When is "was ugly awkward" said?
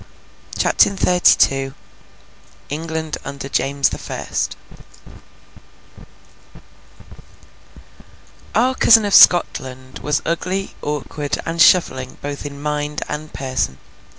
9.99-11.37